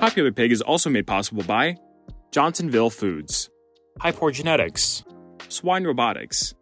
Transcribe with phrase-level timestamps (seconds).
[0.00, 1.76] Popular Pig is also made possible by
[2.30, 3.50] Johnsonville Foods,
[4.00, 5.04] Hypor Genetics,
[5.48, 6.54] Swine Robotics,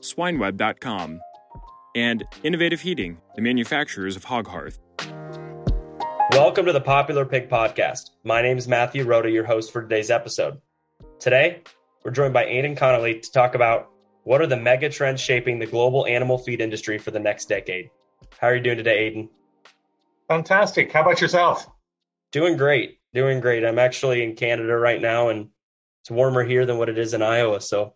[0.00, 1.18] SwineWeb.com,
[1.96, 4.78] and Innovative Heating, the manufacturers of Hog Hearth.
[6.32, 8.10] Welcome to the Popular Pig Podcast.
[8.24, 10.60] My name is Matthew Rooda, your host for today's episode.
[11.18, 11.62] Today,
[12.04, 13.88] we're joined by Aidan Connolly to talk about
[14.24, 17.88] what are the mega trends shaping the global animal feed industry for the next decade.
[18.38, 19.30] How are you doing today, Aidan?
[20.28, 20.92] Fantastic.
[20.92, 21.66] How about yourself?
[22.32, 22.98] Doing great.
[23.14, 23.64] Doing great.
[23.64, 25.48] I'm actually in Canada right now, and
[26.02, 27.60] it's warmer here than what it is in Iowa.
[27.60, 27.94] So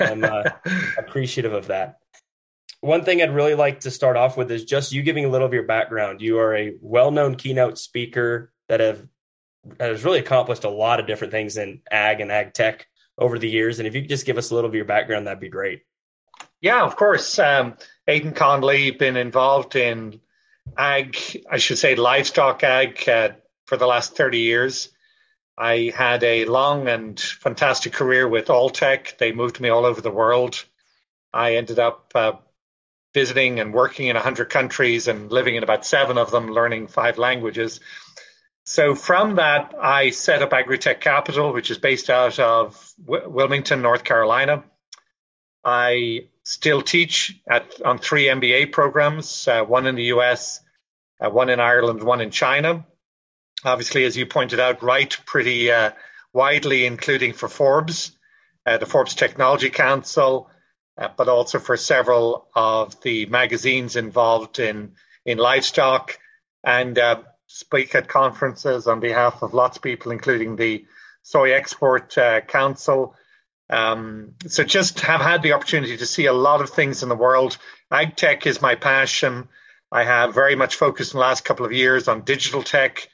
[0.00, 0.44] I'm uh,
[0.98, 1.98] appreciative of that.
[2.80, 5.46] One thing I'd really like to start off with is just you giving a little
[5.46, 6.22] of your background.
[6.22, 9.06] You are a well-known keynote speaker that have
[9.76, 12.86] that has really accomplished a lot of different things in ag and ag tech
[13.18, 13.78] over the years.
[13.78, 15.82] And if you could just give us a little of your background, that'd be great.
[16.60, 17.38] Yeah, of course.
[17.38, 20.20] Um, Aidan Connolly, been involved in
[20.76, 23.30] ag, I should say livestock ag, uh,
[23.68, 24.88] for the last 30 years.
[25.56, 29.18] I had a long and fantastic career with Alltech.
[29.18, 30.64] They moved me all over the world.
[31.34, 32.32] I ended up uh,
[33.12, 37.18] visiting and working in 100 countries and living in about seven of them, learning five
[37.18, 37.80] languages.
[38.64, 43.82] So from that, I set up Agritech Capital, which is based out of w- Wilmington,
[43.82, 44.64] North Carolina.
[45.62, 50.60] I still teach at on three MBA programs, uh, one in the US,
[51.20, 52.86] uh, one in Ireland, one in China
[53.64, 55.92] obviously, as you pointed out, write pretty uh,
[56.32, 58.12] widely, including for Forbes,
[58.66, 60.50] uh, the Forbes Technology Council,
[60.96, 64.92] uh, but also for several of the magazines involved in
[65.24, 66.18] in livestock,
[66.64, 70.86] and uh, speak at conferences on behalf of lots of people, including the
[71.22, 73.14] Soy Export uh, Council.
[73.70, 77.14] Um, so just have had the opportunity to see a lot of things in the
[77.14, 77.58] world.
[77.90, 79.48] Ag tech is my passion.
[79.92, 83.08] I have very much focused in the last couple of years on digital tech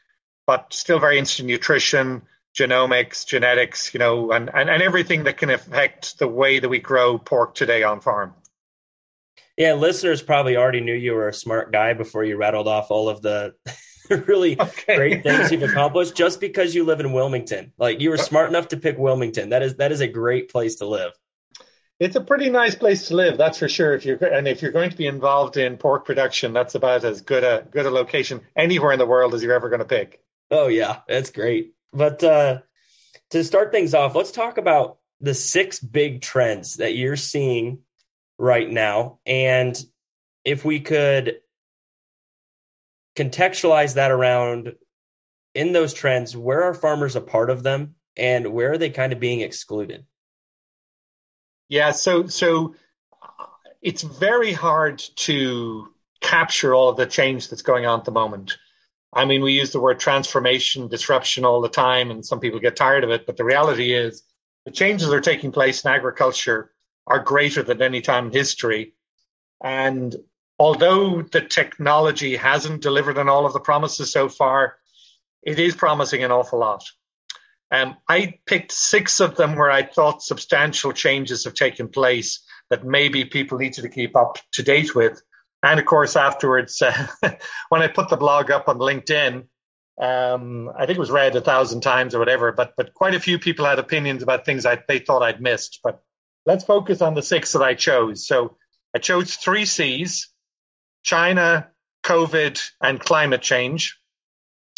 [0.47, 2.23] but still very interested in nutrition,
[2.55, 6.79] genomics, genetics, you know, and, and, and everything that can affect the way that we
[6.79, 8.35] grow pork today on farm.
[9.57, 13.09] Yeah, listeners probably already knew you were a smart guy before you rattled off all
[13.09, 13.55] of the
[14.27, 14.97] really okay.
[14.97, 17.73] great things you've accomplished just because you live in Wilmington.
[17.79, 19.51] Like you were smart enough to pick Wilmington.
[19.51, 21.13] That is that is a great place to live.
[22.01, 23.95] It's a pretty nice place to live, that's for sure.
[23.95, 27.23] If you're and if you're going to be involved in pork production, that's about as
[27.23, 30.21] good a good a location anywhere in the world as you're ever going to pick.
[30.55, 31.75] Oh yeah, that's great.
[31.93, 32.61] But uh,
[33.31, 37.81] to start things off, let's talk about the six big trends that you're seeing
[38.39, 39.77] right now, and
[40.45, 41.41] if we could
[43.17, 44.75] contextualize that around
[45.57, 49.13] in those trends, where are farmers a part of them, and where are they kind
[49.13, 50.07] of being excluded?
[51.69, 52.77] Yeah, so so
[53.83, 58.57] it's very hard to capture all of the change that's going on at the moment.
[59.15, 62.77] I mean, we use the word transformation, disruption all the time, and some people get
[62.77, 63.27] tired of it.
[63.27, 64.23] But the reality is,
[64.65, 66.73] the changes that are taking place in agriculture
[67.07, 68.95] are greater than any time in history.
[69.63, 70.15] And
[70.59, 74.77] although the technology hasn't delivered on all of the promises so far,
[75.43, 76.85] it is promising an awful lot.
[77.71, 82.85] Um, I picked six of them where I thought substantial changes have taken place that
[82.85, 85.23] maybe people needed to keep up to date with.
[85.65, 87.07] And of course, afterwards, uh,
[87.71, 89.47] when I put the blog up on LinkedIn,
[89.99, 93.21] um, I think it was read a thousand times or whatever, but but quite a
[93.21, 95.81] few people had opinions about things I, they thought I'd missed.
[95.83, 96.03] But
[96.45, 98.27] let's focus on the six that I chose.
[98.27, 98.59] So
[98.95, 100.29] I chose three C's:
[101.03, 101.71] China,
[102.05, 103.99] COVID, and climate change.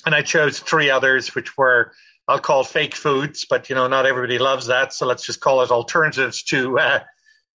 [0.05, 1.93] And I chose three others, which were
[2.29, 5.63] I'll call fake foods, but you know not everybody loves that, so let's just call
[5.63, 7.01] it alternatives to uh,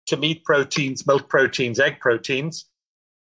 [0.07, 2.65] to meat proteins, milk proteins, egg proteins.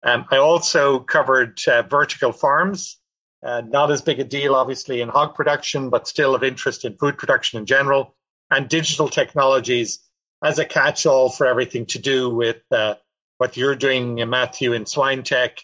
[0.03, 2.99] Um, I also covered uh, vertical farms,
[3.43, 6.97] uh, not as big a deal, obviously, in hog production, but still of interest in
[6.97, 8.15] food production in general,
[8.51, 10.01] and digital technologies
[10.43, 12.95] as a catch all for everything to do with uh,
[13.39, 15.59] what you're doing, Matthew, in swine tech,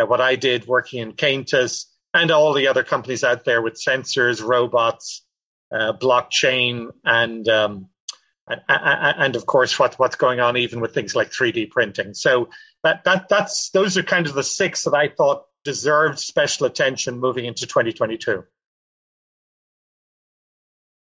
[0.00, 3.74] uh, what I did working in Cainthus, and all the other companies out there with
[3.74, 5.24] sensors, robots,
[5.72, 7.88] uh, blockchain, and um,
[8.68, 12.14] and of course what, what's going on even with things like 3D printing.
[12.14, 12.48] So
[12.82, 17.18] that that that's those are kind of the six that I thought deserved special attention
[17.18, 18.44] moving into 2022.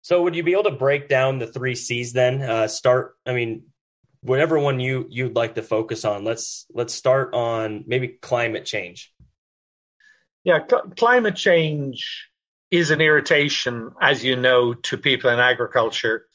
[0.01, 2.41] So would you be able to break down the three C's then?
[2.41, 3.63] Uh, start, I mean,
[4.21, 6.23] whatever one you you'd like to focus on.
[6.23, 9.11] Let's let's start on maybe climate change.
[10.43, 12.29] Yeah, cl- climate change
[12.69, 16.25] is an irritation, as you know, to people in agriculture.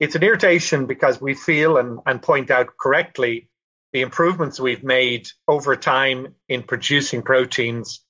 [0.00, 3.48] It's an irritation because we feel and, and point out correctly
[3.92, 8.04] the improvements we've made over time in producing proteins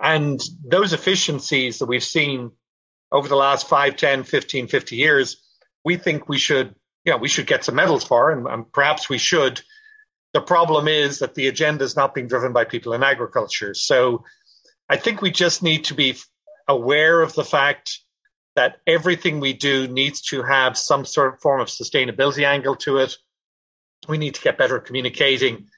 [0.00, 2.50] and those efficiencies that we've seen
[3.12, 5.36] over the last 5, 10, 15, 50 years,
[5.84, 6.74] we think we should,
[7.04, 9.60] you know, we should get some medals for, and, and perhaps we should.
[10.32, 13.74] The problem is that the agenda is not being driven by people in agriculture.
[13.74, 14.24] So
[14.88, 16.16] I think we just need to be
[16.66, 18.00] aware of the fact
[18.56, 22.98] that everything we do needs to have some sort of form of sustainability angle to
[22.98, 23.16] it.
[24.08, 25.68] We need to get better at communicating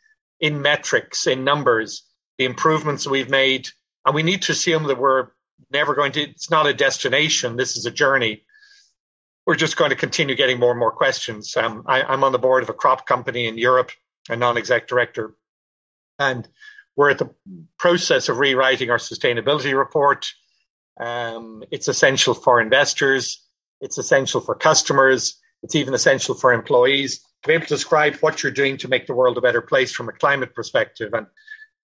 [0.40, 2.02] in metrics, in numbers,
[2.38, 3.69] the improvements we've made.
[4.05, 5.28] And we need to assume that we're
[5.70, 8.43] never going to, it's not a destination, this is a journey.
[9.46, 11.56] We're just going to continue getting more and more questions.
[11.56, 13.93] Um, I, I'm on the board of a crop company in Europe,
[14.29, 15.34] a non exec director,
[16.19, 16.49] and
[16.96, 17.31] we're at the
[17.79, 20.32] process of rewriting our sustainability report.
[20.99, 23.44] Um, it's essential for investors,
[23.81, 28.43] it's essential for customers, it's even essential for employees to be able to describe what
[28.43, 31.14] you're doing to make the world a better place from a climate perspective.
[31.14, 31.26] And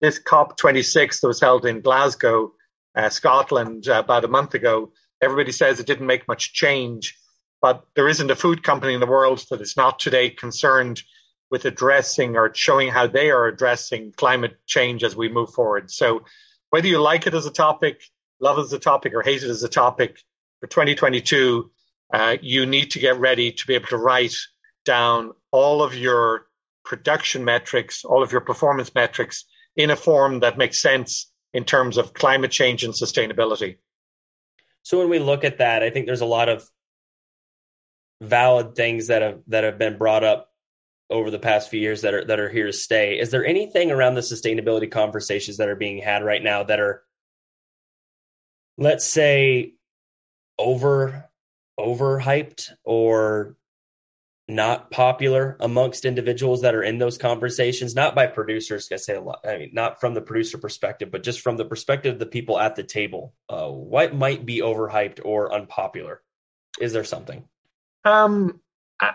[0.01, 2.53] this COP26 that was held in Glasgow
[2.97, 4.93] uh, Scotland uh, about a month ago,
[5.23, 7.17] everybody says it didn't make much change.
[7.61, 11.01] But there isn't a food company in the world that is not today concerned
[11.49, 15.91] with addressing or showing how they are addressing climate change as we move forward.
[15.93, 16.25] So,
[16.71, 18.03] whether you like it as a topic,
[18.41, 20.19] love it as a topic, or hate it as a topic,
[20.61, 21.71] for 2022,
[22.13, 24.35] uh, you need to get ready to be able to write
[24.85, 26.47] down all of your
[26.85, 29.45] production metrics, all of your performance metrics
[29.77, 33.77] in a form that makes sense in terms of climate change and sustainability.
[34.83, 36.69] So when we look at that, I think there's a lot of
[38.21, 40.49] valid things that have that have been brought up
[41.11, 43.19] over the past few years that are that are here to stay.
[43.19, 47.03] Is there anything around the sustainability conversations that are being had right now that are
[48.79, 49.75] let's say
[50.59, 51.29] over
[51.79, 53.57] overhyped or
[54.49, 58.89] not popular amongst individuals that are in those conversations, not by producers.
[58.93, 59.41] I say a lot.
[59.47, 62.59] I mean, not from the producer perspective, but just from the perspective of the people
[62.59, 63.35] at the table.
[63.49, 66.21] Uh, what might be overhyped or unpopular?
[66.81, 67.45] Is there something?
[68.05, 68.61] Um,
[69.01, 69.15] I,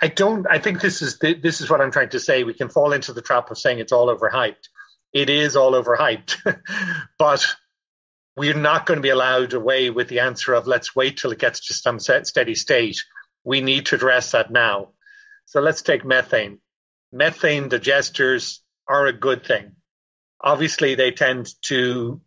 [0.00, 0.46] I don't.
[0.48, 2.44] I think this is this is what I'm trying to say.
[2.44, 4.68] We can fall into the trap of saying it's all overhyped.
[5.12, 6.60] It is all overhyped,
[7.18, 7.46] but
[8.36, 11.38] we're not going to be allowed away with the answer of let's wait till it
[11.38, 13.04] gets to some steady state
[13.44, 14.88] we need to address that now.
[15.46, 16.58] So let's take methane.
[17.12, 19.72] Methane digesters are a good thing.
[20.40, 22.20] Obviously, they tend to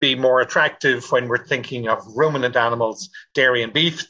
[0.00, 4.04] be more attractive when we're thinking of ruminant animals, dairy and beef,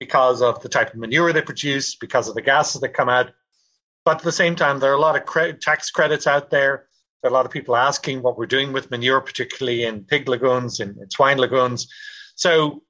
[0.00, 3.30] because of the type of manure they produce, because of the gases that come out.
[4.04, 6.88] But at the same time, there are a lot of cre- tax credits out there.
[7.22, 10.28] There are a lot of people asking what we're doing with manure, particularly in pig
[10.28, 11.88] lagoons and swine lagoons.
[12.34, 12.82] So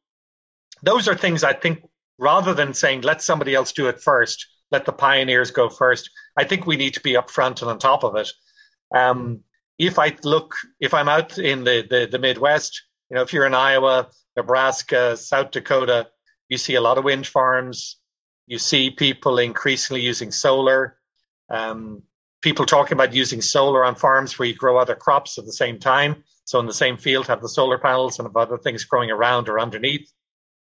[0.83, 1.88] those are things I think
[2.19, 6.11] rather than saying let somebody else do it first, let the pioneers go first.
[6.37, 8.31] I think we need to be upfront and on top of it.
[8.95, 9.45] Um,
[9.79, 13.47] if I look, if I'm out in the, the, the Midwest, you know, if you're
[13.47, 16.09] in Iowa, Nebraska, South Dakota,
[16.49, 17.97] you see a lot of wind farms.
[18.47, 20.97] You see people increasingly using solar.
[21.51, 22.03] Um,
[22.43, 25.79] people talking about using solar on farms where you grow other crops at the same
[25.79, 26.25] time.
[26.45, 29.49] So in the same field, have the solar panels and have other things growing around
[29.49, 30.11] or underneath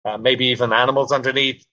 [0.05, 1.65] uh, maybe even animals underneath.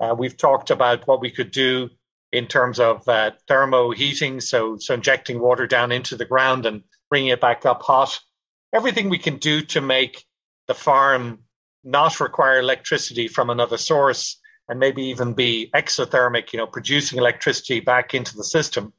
[0.00, 1.90] Uh, we've talked about what we could do
[2.32, 6.82] in terms of uh, thermo heating, so so injecting water down into the ground and
[7.08, 8.20] bringing it back up hot.
[8.72, 10.24] Everything we can do to make
[10.66, 11.44] the farm
[11.84, 17.80] not require electricity from another source and maybe even be exothermic, you know, producing electricity
[17.80, 18.92] back into the system.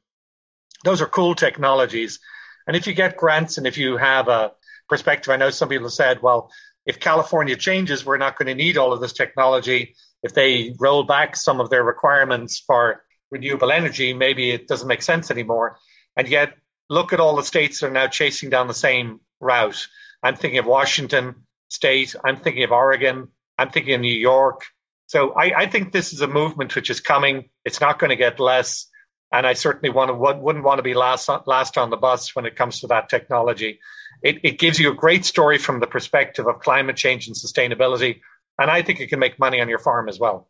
[0.84, 2.20] Those are cool technologies.
[2.66, 4.52] And if you get grants and if you have a
[4.88, 6.50] perspective, I know some people said, well,
[6.86, 9.94] if California changes, we're not going to need all of this technology.
[10.22, 15.02] If they roll back some of their requirements for renewable energy, maybe it doesn't make
[15.02, 15.78] sense anymore.
[16.16, 16.54] And yet,
[16.88, 19.86] look at all the states that are now chasing down the same route.
[20.22, 22.14] I'm thinking of Washington State.
[22.24, 23.28] I'm thinking of Oregon.
[23.58, 24.62] I'm thinking of New York.
[25.06, 27.50] So I, I think this is a movement which is coming.
[27.64, 28.88] It's not going to get less.
[29.32, 32.46] And I certainly want to, wouldn't want to be last, last on the bus when
[32.46, 33.80] it comes to that technology
[34.22, 38.20] it, it gives you a great story from the perspective of climate change and sustainability.
[38.58, 40.48] And I think it can make money on your farm as well.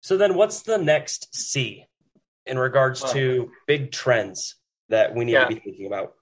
[0.00, 1.86] So then what's the next C
[2.44, 4.56] in regards to big trends
[4.88, 5.44] that we need yeah.
[5.44, 6.14] to be thinking about?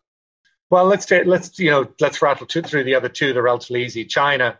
[0.69, 3.33] Well, let's let's you know let's rattle two, through the other two.
[3.33, 4.05] They're relatively easy.
[4.05, 4.59] China.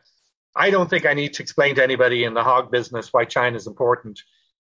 [0.55, 3.57] I don't think I need to explain to anybody in the hog business why China
[3.57, 4.21] is important,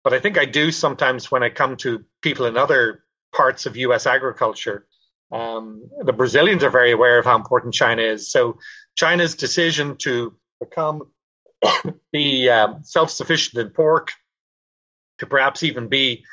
[0.04, 3.78] but I think I do sometimes when I come to people in other parts of
[3.78, 4.06] U.S.
[4.06, 4.88] agriculture.
[5.32, 8.32] Um, the Brazilians are very aware of how important China is.
[8.32, 8.58] So
[8.96, 11.04] China's decision to become
[12.12, 14.14] be um, self-sufficient in pork,
[15.20, 16.26] to perhaps even be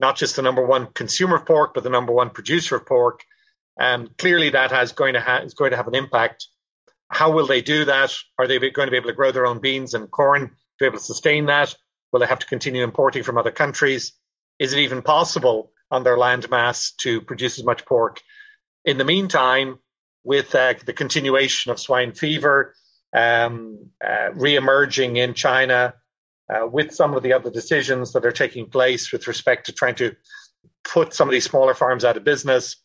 [0.00, 3.24] not just the number one consumer of pork, but the number one producer of pork.
[3.80, 6.46] Um, clearly, that has going to ha- is going to have an impact.
[7.08, 8.14] How will they do that?
[8.38, 10.86] Are they going to be able to grow their own beans and corn to be
[10.86, 11.74] able to sustain that?
[12.12, 14.12] Will they have to continue importing from other countries?
[14.58, 18.20] Is it even possible on their land mass to produce as much pork?
[18.84, 19.78] In the meantime,
[20.24, 22.74] with uh, the continuation of swine fever
[23.14, 25.94] um, uh, re-emerging in China,
[26.50, 29.94] uh, with some of the other decisions that are taking place with respect to trying
[29.96, 30.16] to
[30.84, 32.76] put some of these smaller farms out of business.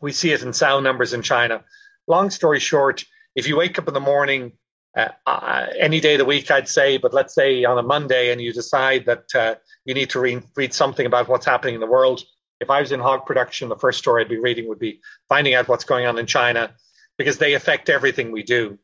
[0.00, 1.64] We see it in sow numbers in China.
[2.06, 3.04] Long story short,
[3.36, 4.52] if you wake up in the morning,
[4.96, 8.32] uh, uh, any day of the week, I'd say, but let's say on a Monday,
[8.32, 11.80] and you decide that uh, you need to re- read something about what's happening in
[11.80, 12.24] the world.
[12.60, 15.54] If I was in hog production, the first story I'd be reading would be finding
[15.54, 16.74] out what's going on in China
[17.18, 18.78] because they affect everything we do.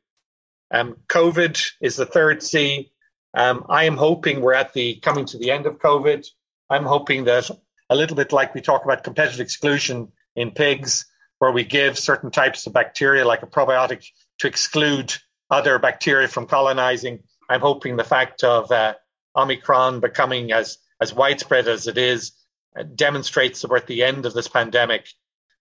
[0.71, 2.93] Um, COVID is the third C.
[3.35, 6.27] Um, I am hoping we're at the coming to the end of COVID.
[6.69, 7.51] I'm hoping that
[7.89, 11.07] a little bit like we talk about competitive exclusion in pigs,
[11.39, 14.07] where we give certain types of bacteria like a probiotic
[14.43, 15.15] to exclude
[15.51, 17.21] other bacteria from colonizing.
[17.49, 18.95] I'm hoping the fact of uh,
[19.37, 22.33] Omicron becoming as as widespread as it is
[22.77, 25.07] uh, demonstrates that we're at the end of this pandemic.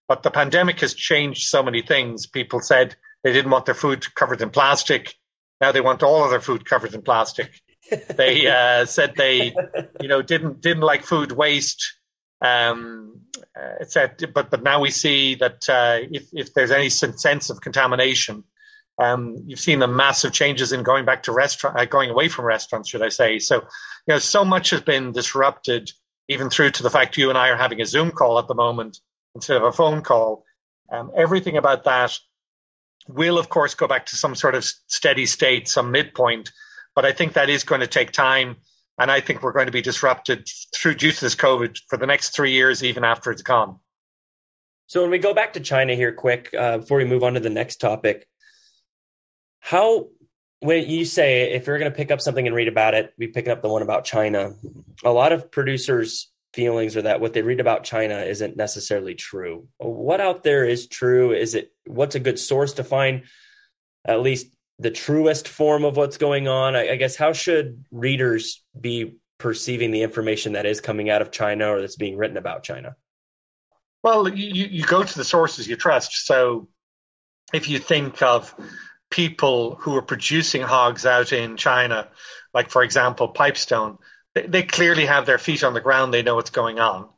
[0.08, 2.26] But the pandemic has changed so many things.
[2.26, 5.14] People said they didn't want their food covered in plastic.
[5.60, 7.52] Now they want all of their food covered in plastic.
[8.16, 9.54] they uh, said they,
[10.02, 12.00] you know, didn't didn't like food waste.
[12.44, 13.22] Um,
[13.56, 17.62] uh, said, but but now we see that uh, if if there's any sense of
[17.62, 18.44] contamination,
[19.02, 22.46] um, you've seen the massive changes in going back to restaurant, uh, going away from
[22.46, 23.40] restaurants, should I say?
[23.40, 25.92] So, you know, so much has been disrupted,
[26.28, 28.54] even through to the fact you and I are having a Zoom call at the
[28.54, 29.00] moment
[29.34, 30.46] instead of a phone call.
[30.92, 32.16] Um, everything about that
[33.08, 36.52] will, of course, go back to some sort of steady state, some midpoint.
[36.94, 38.58] But I think that is going to take time.
[39.00, 42.06] And I think we're going to be disrupted through due to this COVID for the
[42.06, 43.80] next three years, even after it's gone.
[44.86, 47.40] So when we go back to China here, quick, uh, before we move on to
[47.40, 48.28] the next topic,
[49.62, 50.08] how
[50.60, 53.28] when you say if you're going to pick up something and read about it, we
[53.28, 54.54] pick up the one about China.
[55.04, 59.68] A lot of producers feelings are that what they read about China isn't necessarily true.
[59.78, 61.32] What out there is true?
[61.32, 63.24] Is it what's a good source to find
[64.06, 66.76] at least the truest form of what's going on?
[66.76, 71.32] I, I guess how should readers be perceiving the information that is coming out of
[71.32, 72.96] China or that's being written about China?
[74.04, 76.26] Well, you, you go to the sources you trust.
[76.26, 76.68] So
[77.54, 78.54] if you think of
[79.12, 82.08] people who are producing hogs out in China,
[82.54, 84.00] like for example, Pipestone,
[84.34, 86.12] they, they clearly have their feet on the ground.
[86.12, 87.10] They know what's going on.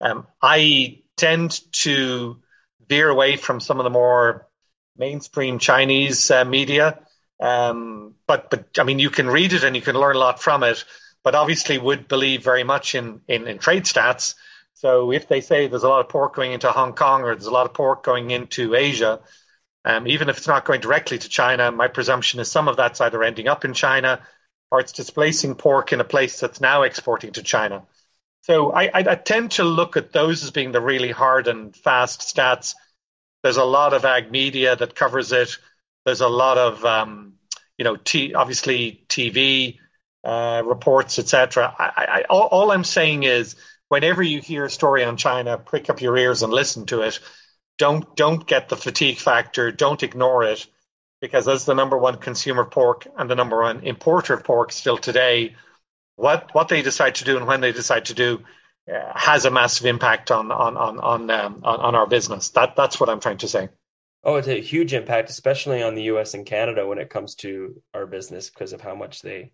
[0.00, 2.40] Um, I tend to
[2.88, 4.48] veer away from some of the more
[4.96, 7.00] mainstream Chinese uh, media.
[7.40, 10.42] Um, but but I mean, you can read it and you can learn a lot
[10.42, 10.84] from it.
[11.22, 14.34] But obviously, would believe very much in, in, in trade stats.
[14.74, 17.46] So if they say there's a lot of pork going into Hong Kong or there's
[17.46, 19.20] a lot of pork going into Asia,
[19.84, 23.00] um, even if it's not going directly to China, my presumption is some of that's
[23.00, 24.20] either ending up in China
[24.70, 27.82] or it's displacing pork in a place that's now exporting to China.
[28.42, 31.74] So I, I, I, tend to look at those as being the really hard and
[31.74, 32.74] fast stats.
[33.42, 35.56] There's a lot of ag media that covers it.
[36.04, 37.34] There's a lot of, um,
[37.78, 39.78] you know, t- obviously TV
[40.24, 41.74] uh, reports, etc.
[41.78, 43.56] I, all, all I'm saying is,
[43.88, 47.20] whenever you hear a story on China, prick up your ears and listen to it.
[47.78, 49.72] Don't don't get the fatigue factor.
[49.72, 50.66] Don't ignore it
[51.20, 54.72] because as the number one consumer of pork and the number one importer of pork
[54.72, 55.56] still today,
[56.16, 58.40] what what they decide to do and when they decide to do
[58.92, 62.50] uh, has a massive impact on on on on, um, on on our business.
[62.50, 63.68] That that's what I'm trying to say.
[64.22, 66.34] Oh, it's a huge impact, especially on the U.S.
[66.34, 69.52] and Canada when it comes to our business because of how much they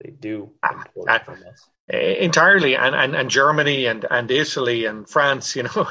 [0.00, 1.68] they do import uh, from us.
[1.86, 5.86] Entirely, and, and, and Germany and, and Italy and France, you know,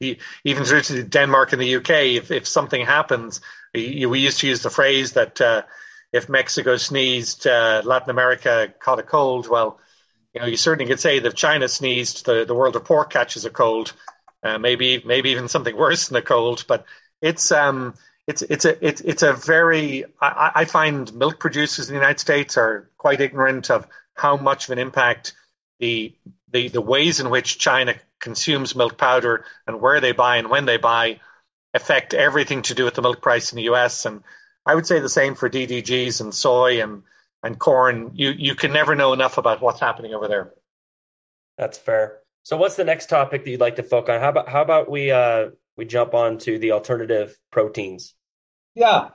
[0.44, 1.90] even through to Denmark and the UK.
[1.90, 3.40] If if something happens,
[3.74, 5.62] we, used to use the phrase that uh,
[6.12, 9.48] if Mexico sneezed, uh, Latin America caught a cold.
[9.48, 9.80] Well,
[10.32, 13.10] you know, you certainly could say that if China sneezed, the, the world of pork
[13.10, 13.94] catches a cold.
[14.44, 16.64] Uh, maybe maybe even something worse than a cold.
[16.68, 16.84] But
[17.20, 17.94] it's um
[18.28, 22.20] it's it's a it's it's a very I, I find milk producers in the United
[22.20, 25.34] States are quite ignorant of how much of an impact
[25.78, 26.14] the
[26.50, 30.64] the the ways in which China consumes milk powder and where they buy and when
[30.64, 31.20] they buy
[31.74, 34.06] affect everything to do with the milk price in the US.
[34.06, 34.22] And
[34.64, 37.02] I would say the same for DDGs and soy and,
[37.42, 38.12] and corn.
[38.14, 40.52] You, you can never know enough about what's happening over there.
[41.58, 42.18] That's fair.
[42.44, 44.20] So what's the next topic that you'd like to focus on?
[44.20, 48.14] How about, how about we, uh, we jump on to the alternative proteins?
[48.74, 49.08] Yeah.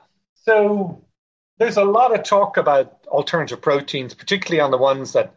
[0.44, 1.04] So
[1.58, 5.34] there's a lot of talk about alternative proteins, particularly on the ones that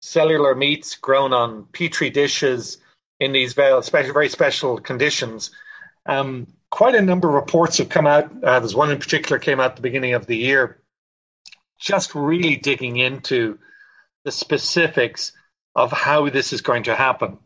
[0.00, 2.78] cellular meats grown on petri dishes
[3.18, 5.50] in these very special, very special conditions.
[6.06, 8.30] Um, quite a number of reports have come out.
[8.42, 10.82] Uh, there's one in particular came out at the beginning of the year,
[11.80, 13.58] just really digging into
[14.24, 15.32] the specifics
[15.74, 17.38] of how this is going to happen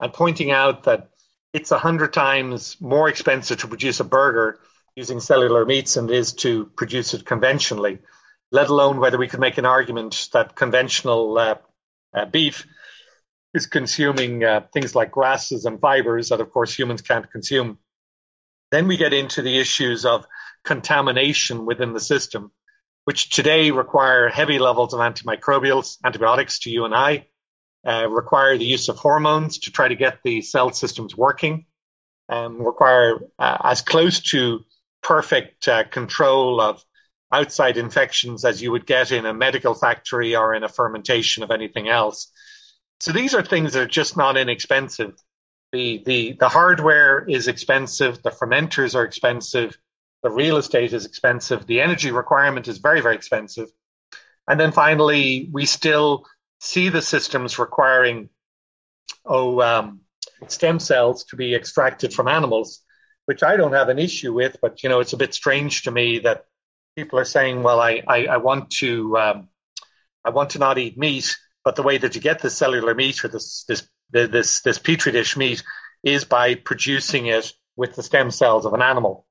[0.00, 1.10] and pointing out that
[1.52, 4.58] it's a hundred times more expensive to produce a burger
[4.96, 7.98] using cellular meats than it is to produce it conventionally,
[8.50, 11.54] let alone whether we could make an argument that conventional uh,
[12.14, 12.66] uh, beef
[13.52, 17.78] is consuming uh, things like grasses and fibers that, of course, humans can't consume.
[18.70, 20.26] Then we get into the issues of
[20.64, 22.50] contamination within the system,
[23.04, 27.26] which today require heavy levels of antimicrobials, antibiotics to you and I,
[27.86, 31.66] uh, require the use of hormones to try to get the cell systems working,
[32.30, 34.64] um, require uh, as close to
[35.06, 36.84] perfect uh, control of
[37.32, 41.50] outside infections as you would get in a medical factory or in a fermentation of
[41.52, 42.32] anything else.
[42.98, 45.14] So these are things that are just not inexpensive.
[45.72, 49.76] The, the, the hardware is expensive, the fermenters are expensive,
[50.22, 53.68] the real estate is expensive, the energy requirement is very, very expensive.
[54.48, 56.24] And then finally, we still
[56.60, 58.28] see the systems requiring
[59.24, 60.00] oh, um,
[60.48, 62.82] stem cells to be extracted from animals,
[63.26, 65.90] which I don't have an issue with, but you know, it's a bit strange to
[65.90, 66.46] me that
[66.96, 69.48] people are saying, well, I, I, I want to um,
[70.24, 73.24] I want to not eat meat, but the way that you get this cellular meat
[73.24, 75.62] or this this this this petri dish meat
[76.02, 79.26] is by producing it with the stem cells of an animal.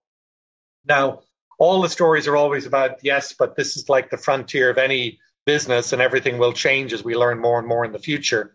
[0.86, 1.22] Now,
[1.58, 5.20] all the stories are always about yes, but this is like the frontier of any
[5.46, 8.54] business, and everything will change as we learn more and more in the future.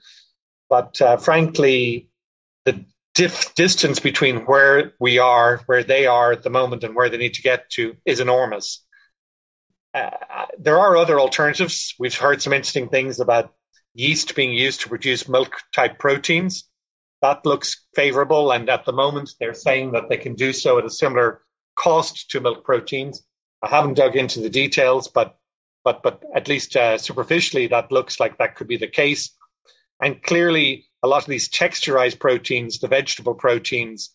[0.68, 2.10] But uh, frankly,
[2.64, 2.84] the
[3.20, 7.18] dif- distance between where we are, where they are at the moment, and where they
[7.18, 8.84] need to get to is enormous
[9.94, 11.94] uh, there are other alternatives.
[11.98, 13.52] We've heard some interesting things about
[13.94, 16.68] yeast being used to produce milk type proteins.
[17.22, 18.52] That looks favorable.
[18.52, 21.42] And at the moment, they're saying that they can do so at a similar
[21.76, 23.22] cost to milk proteins.
[23.62, 25.36] I haven't dug into the details, but
[25.84, 29.36] but but at least uh, superficially, that looks like that could be the case.
[30.00, 34.10] And clearly, a lot of these texturized proteins, the vegetable proteins,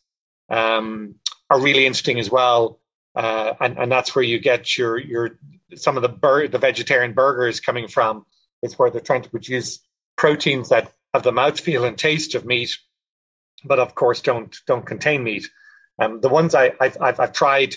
[0.50, 1.16] um,
[1.50, 2.80] are really interesting as well.
[3.16, 5.40] Uh, and, and that's where you get your your
[5.76, 8.26] some of the bur- the vegetarian burgers coming from
[8.62, 9.80] It's where they're trying to produce
[10.18, 12.78] proteins that have the mouthfeel and taste of meat,
[13.64, 15.50] but of course don't don't contain meat.
[15.98, 17.76] Um, the ones I, have I've, I've tried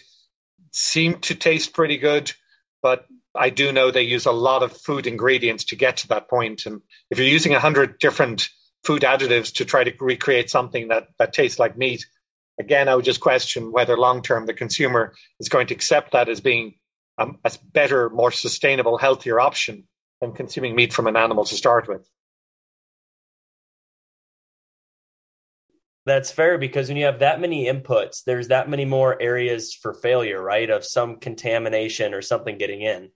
[0.72, 2.32] seem to taste pretty good,
[2.82, 6.28] but I do know they use a lot of food ingredients to get to that
[6.28, 6.66] point.
[6.66, 8.48] And if you're using a hundred different
[8.84, 12.06] food additives to try to recreate something that that tastes like meat,
[12.58, 16.28] again, I would just question whether long term the consumer is going to accept that
[16.28, 16.74] as being
[17.18, 19.84] um, a better, more sustainable, healthier option
[20.20, 22.08] than consuming meat from an animal to start with.
[26.06, 29.92] That's fair because when you have that many inputs, there's that many more areas for
[29.92, 30.70] failure, right?
[30.70, 33.10] Of some contamination or something getting in.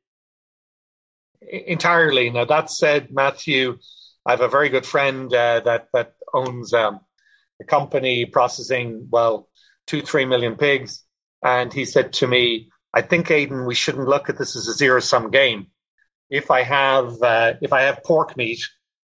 [1.40, 2.28] Entirely.
[2.30, 3.78] Now that said, Matthew,
[4.24, 7.00] I have a very good friend uh, that that owns um,
[7.60, 9.48] a company processing well
[9.86, 11.02] two three million pigs,
[11.42, 14.74] and he said to me, I think, Aidan, we shouldn't look at this as a
[14.74, 15.68] zero sum game.
[16.30, 18.60] If I have uh, if I have pork meat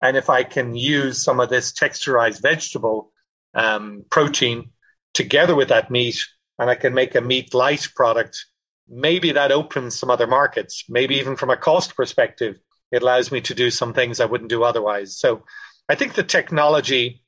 [0.00, 3.12] and if I can use some of this texturized vegetable
[3.54, 4.70] um, protein
[5.12, 6.18] together with that meat,
[6.58, 8.46] and I can make a meat light product,
[8.88, 10.84] maybe that opens some other markets.
[10.88, 12.58] Maybe even from a cost perspective,
[12.94, 15.18] it allows me to do some things I wouldn't do otherwise.
[15.18, 15.44] So
[15.88, 17.22] I think the technology.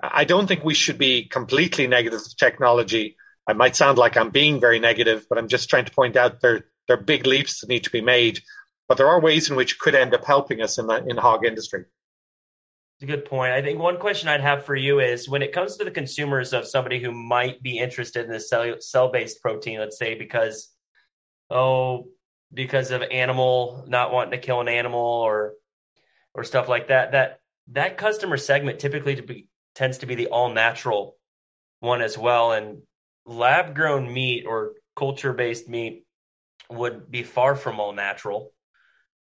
[0.00, 3.16] I don't think we should be completely negative to technology
[3.48, 6.42] I might sound like I'm being very negative, but I'm just trying to point out
[6.42, 8.40] there there are big leaps that need to be made.
[8.88, 11.16] But there are ways in which it could end up helping us in the in
[11.16, 11.84] hog industry.
[13.00, 13.52] It's a good point.
[13.52, 16.52] I think one question I'd have for you is when it comes to the consumers
[16.52, 20.68] of somebody who might be interested in this cell cell based protein, let's say because
[21.48, 22.08] oh
[22.52, 25.54] because of animal not wanting to kill an animal or
[26.34, 30.28] or stuff like that that that customer segment typically to be, tends to be the
[30.28, 31.16] all natural
[31.80, 32.82] one as well and
[33.26, 36.04] lab grown meat or culture based meat
[36.70, 38.52] would be far from all natural.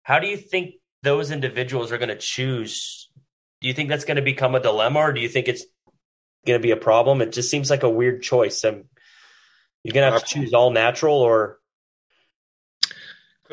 [0.02, 3.08] How do you think those individuals are going to choose?
[3.60, 5.64] Do you think that's going to become a dilemma or do you think it's
[6.46, 7.22] going to be a problem?
[7.22, 8.64] It just seems like a weird choice.
[8.64, 8.84] I'm,
[9.82, 11.58] You're gonna have to choose all natural or.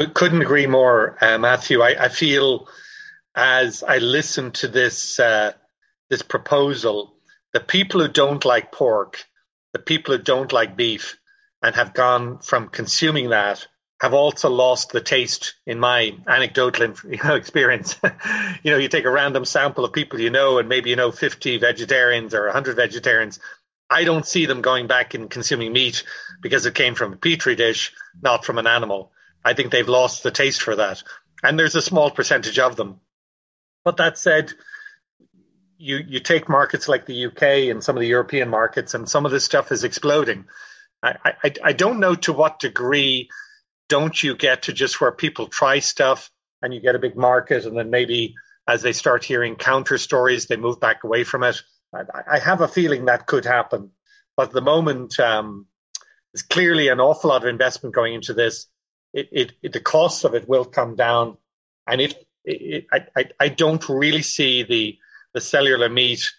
[0.07, 1.81] Couldn't agree more, uh, Matthew.
[1.81, 2.67] I, I, feel
[3.35, 5.53] as I listen to this uh,
[6.09, 7.13] this proposal,
[7.53, 9.23] the people who don't like pork,
[9.73, 11.17] the people who don't like beef,
[11.61, 13.67] and have gone from consuming that
[14.01, 16.95] have also lost the taste in my anecdotal
[17.35, 17.95] experience.
[18.63, 21.11] you know, you take a random sample of people you know, and maybe you know
[21.11, 23.39] 50 vegetarians or 100 vegetarians.
[23.91, 26.03] I don't see them going back and consuming meat
[26.41, 29.11] because it came from a petri dish, not from an animal.
[29.43, 31.03] I think they've lost the taste for that.
[31.43, 32.99] And there's a small percentage of them.
[33.83, 34.53] But that said,
[35.77, 39.25] you, you take markets like the UK and some of the European markets, and some
[39.25, 40.45] of this stuff is exploding.
[41.01, 43.29] I, I, I don't know to what degree
[43.89, 46.29] don't you get to just where people try stuff
[46.61, 48.35] and you get a big market and then maybe
[48.67, 51.61] as they start hearing counter stories they move back away from it
[51.93, 52.03] i,
[52.35, 53.91] I have a feeling that could happen
[54.37, 55.65] but at the moment um,
[56.31, 58.67] there's clearly an awful lot of investment going into this
[59.13, 61.37] it, it, it the cost of it will come down
[61.87, 64.97] and if it, I, I don't really see the
[65.33, 66.31] the cellular meat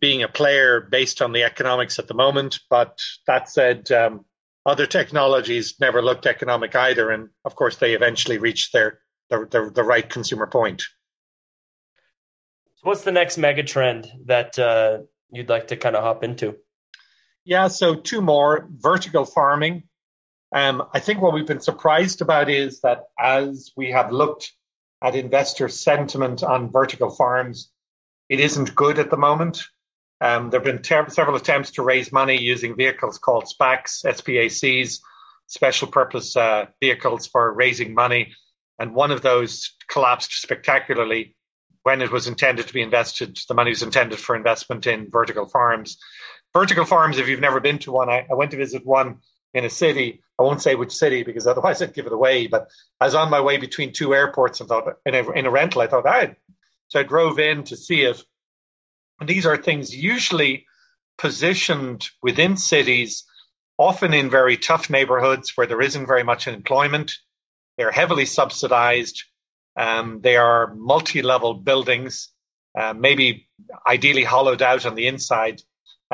[0.00, 4.24] being a player based on the economics at the moment but that said um,
[4.66, 9.00] other technologies never looked economic either, and of course they eventually reached their
[9.30, 10.82] the, the, the right consumer point.
[12.76, 14.98] So what's the next mega trend that uh,
[15.30, 16.56] you'd like to kind of hop into?
[17.44, 19.84] Yeah, so two more vertical farming.
[20.54, 24.52] Um, I think what we've been surprised about is that as we have looked
[25.02, 27.72] at investor sentiment on vertical farms,
[28.28, 29.64] it isn't good at the moment.
[30.20, 35.00] Um, there have been ter- several attempts to raise money using vehicles called SPACs, SPACs,
[35.48, 38.32] special purpose uh, vehicles for raising money.
[38.78, 41.34] And one of those collapsed spectacularly
[41.82, 43.36] when it was intended to be invested.
[43.48, 45.98] The money was intended for investment in vertical farms.
[46.54, 49.18] Vertical farms, if you've never been to one, I, I went to visit one
[49.54, 50.22] in a city.
[50.38, 52.48] I won't say which city because otherwise I'd give it away.
[52.48, 52.68] But
[53.00, 55.80] I was on my way between two airports and thought in a, in a rental.
[55.80, 56.36] I thought I.
[56.88, 58.22] So I drove in to see it
[59.20, 60.66] and these are things usually
[61.18, 63.24] positioned within cities,
[63.78, 67.12] often in very tough neighborhoods where there isn't very much employment.
[67.76, 69.22] They're heavily subsidized.
[69.76, 72.30] Um, they are multi level buildings,
[72.78, 73.48] uh, maybe
[73.86, 75.62] ideally hollowed out on the inside.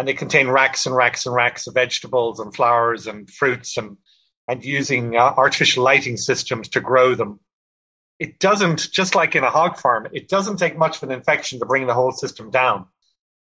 [0.01, 3.99] And they contain racks and racks and racks of vegetables and flowers and fruits and,
[4.49, 7.39] and using uh, artificial lighting systems to grow them.
[8.19, 11.59] It doesn't, just like in a hog farm, it doesn't take much of an infection
[11.59, 12.87] to bring the whole system down.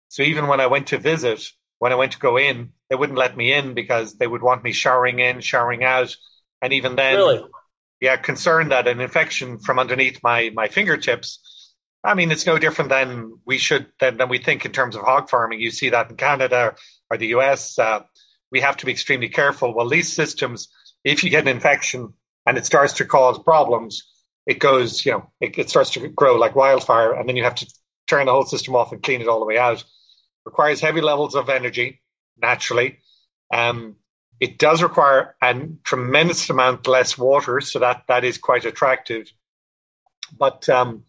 [0.07, 3.19] So even when I went to visit, when I went to go in, they wouldn't
[3.19, 6.15] let me in because they would want me showering in, showering out.
[6.63, 7.43] And even then, really?
[8.01, 11.37] yeah, concerned that an infection from underneath my, my fingertips.
[12.03, 15.03] I mean, it's no different than we should, than, than we think in terms of
[15.03, 15.59] hog farming.
[15.59, 16.75] You see that in Canada
[17.09, 17.77] or the US.
[17.77, 18.03] Uh,
[18.51, 19.73] we have to be extremely careful.
[19.73, 20.69] Well, these systems,
[21.03, 22.13] if you get an infection
[22.45, 24.03] and it starts to cause problems,
[24.45, 27.55] it goes, you know, it, it starts to grow like wildfire, and then you have
[27.55, 27.73] to
[28.07, 29.83] turn the whole system off and clean it all the way out
[30.47, 32.01] requires heavy levels of energy,
[32.41, 32.99] naturally.
[33.53, 33.97] Um,
[34.39, 39.29] it does require a tremendous amount less water, so that, that is quite attractive.
[40.37, 41.03] But um,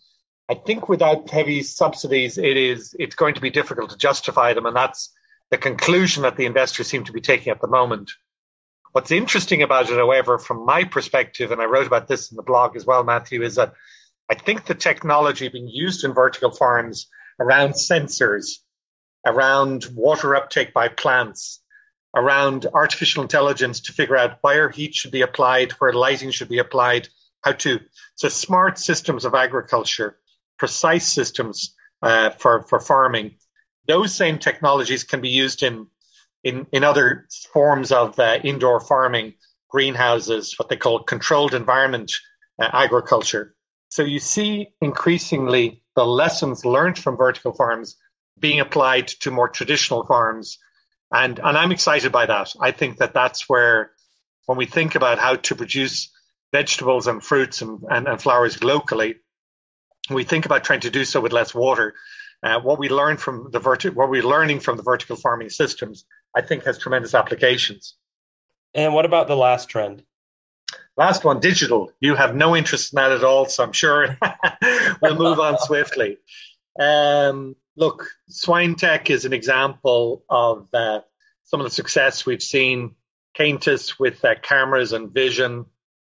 [0.49, 4.67] I think without heavy subsidies, it is it's going to be difficult to justify them,
[4.67, 5.13] and that's
[5.51, 8.11] the conclusion that the investors seem to be taking at the moment.
[8.93, 12.43] What's interesting about it, however, from my perspective, and I wrote about this in the
[12.43, 13.75] blog as well, Matthew, is that
[14.31, 17.09] I think the technology being used in vertical farms
[17.39, 18.59] around sensors
[19.27, 21.61] around water uptake by plants,
[22.15, 26.59] around artificial intelligence to figure out where heat should be applied, where lighting should be
[26.59, 27.09] applied,
[27.43, 27.81] how to.
[28.17, 30.17] So smart systems of agriculture,
[30.59, 33.37] precise systems uh, for, for farming.
[33.87, 35.87] Those same technologies can be used in
[36.45, 39.35] in, in other forms of uh, indoor farming,
[39.69, 42.13] greenhouses, what they call controlled environment
[42.61, 43.55] uh, agriculture.
[43.89, 47.97] So you see increasingly the lessons learned from vertical farms
[48.39, 50.59] being applied to more traditional farms.
[51.13, 52.55] And, and I'm excited by that.
[52.61, 53.91] I think that that's where,
[54.47, 56.11] when we think about how to produce
[56.53, 59.17] vegetables and fruits and, and, and flowers locally,
[60.17, 61.95] we think about trying to do so with less water.
[62.43, 66.05] Uh, what we learn from the verti- what we're learning from the vertical farming systems,
[66.35, 67.97] I think, has tremendous applications.
[68.75, 70.05] And what about the last trend?
[70.97, 71.93] Last one, digital.
[72.01, 74.19] You have no interest in that at all, so I'm sure
[75.03, 76.19] we'll move on swiftly.
[76.79, 81.01] Um, look, SwineTech is an example of uh,
[81.45, 82.95] some of the success we've seen.
[83.35, 85.67] Cainthus with uh, cameras and vision.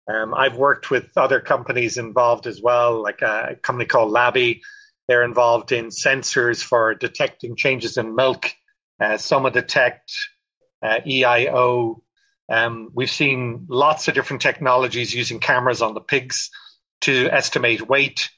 [0.06, 4.62] Um, I've worked with other companies involved as well, like a company called Labby.
[5.08, 8.52] They're involved in sensors for detecting changes in milk.
[9.00, 10.12] Uh, SomaDetect,
[10.82, 12.00] uh, EIO.
[12.50, 16.50] Um, we've seen lots of different technologies using cameras on the pigs
[17.02, 18.30] to estimate weight.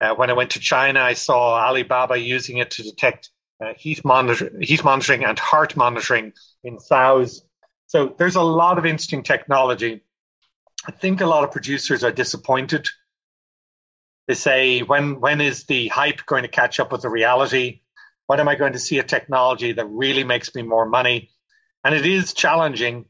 [0.00, 3.30] Uh, when I went to China, I saw Alibaba using it to detect
[3.64, 6.32] uh, heat, monitor- heat monitoring and heart monitoring
[6.62, 7.42] in sows.
[7.86, 10.02] So there's a lot of interesting technology.
[10.86, 12.88] I think a lot of producers are disappointed.
[14.28, 17.80] They say, when when is the hype going to catch up with the reality?
[18.26, 21.30] When am I going to see a technology that really makes me more money?
[21.84, 23.06] And it is challenging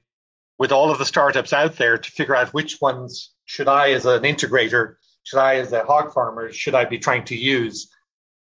[0.59, 4.07] with all of the startups out there to figure out which ones should I, as
[4.07, 7.91] an integrator, should I, as a hog farmer, should I be trying to use?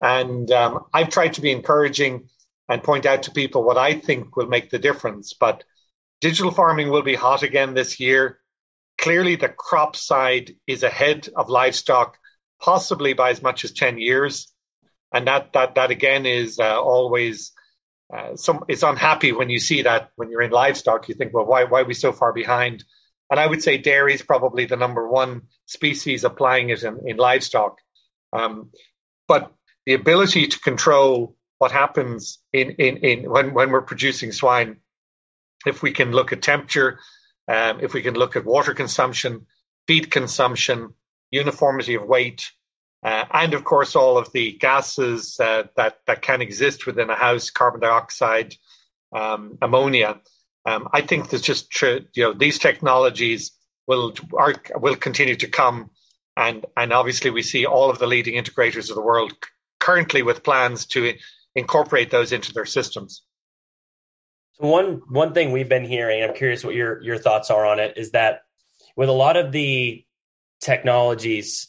[0.01, 2.29] And um, I've tried to be encouraging
[2.69, 5.33] and point out to people what I think will make the difference.
[5.33, 5.63] But
[6.21, 8.39] digital farming will be hot again this year.
[8.97, 12.17] Clearly, the crop side is ahead of livestock,
[12.62, 14.51] possibly by as much as 10 years.
[15.13, 17.53] And that, that, that again is uh, always
[18.13, 21.10] uh, some, it's unhappy when you see that when you're in livestock.
[21.10, 22.83] You think, well, why, why are we so far behind?
[23.29, 27.17] And I would say dairy is probably the number one species applying it in, in
[27.17, 27.77] livestock.
[28.31, 28.71] Um,
[29.27, 29.51] but
[29.86, 34.77] the ability to control what happens in, in, in when, when we're producing swine,
[35.65, 36.99] if we can look at temperature,
[37.47, 39.45] um, if we can look at water consumption,
[39.88, 40.93] feed consumption,
[41.31, 42.51] uniformity of weight,
[43.03, 47.15] uh, and of course all of the gases uh, that that can exist within a
[47.15, 48.55] house, carbon dioxide,
[49.15, 50.19] um, ammonia.
[50.65, 53.51] Um, I think there's just tr- you know these technologies
[53.88, 55.91] will are, will continue to come,
[56.36, 59.33] and and obviously we see all of the leading integrators of the world
[59.79, 61.13] currently with plans to
[61.55, 63.21] incorporate those into their systems.
[64.60, 67.80] So one one thing we've been hearing, I'm curious what your your thoughts are on
[67.80, 68.41] it, is that
[68.96, 70.04] with a lot of the
[70.60, 71.67] technologies,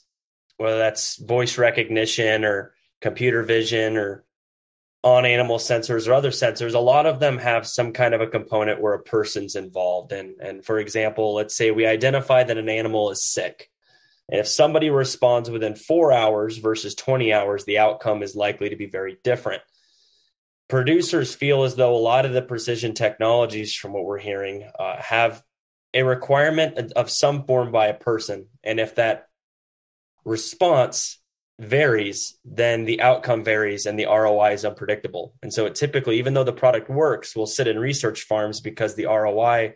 [0.57, 4.25] whether that's voice recognition or computer vision or
[5.05, 8.27] on animal sensors or other sensors, a lot of them have some kind of a
[8.27, 10.13] component where a person's involved.
[10.13, 13.71] And and for example, let's say we identify that an animal is sick.
[14.31, 18.77] And if somebody responds within four hours versus 20 hours, the outcome is likely to
[18.77, 19.63] be very different.
[20.69, 25.01] Producers feel as though a lot of the precision technologies, from what we're hearing, uh,
[25.01, 25.43] have
[25.95, 28.49] a requirement of some form by a person.
[28.63, 29.29] And if that
[30.25, 31.19] response
[31.59, 35.35] varies, then the outcome varies and the ROI is unpredictable.
[35.43, 38.95] And so it typically, even though the product works, will sit in research farms because
[38.95, 39.75] the ROI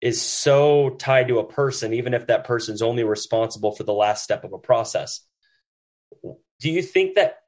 [0.00, 4.22] is so tied to a person, even if that person's only responsible for the last
[4.22, 5.20] step of a process.
[6.60, 7.38] Do you think that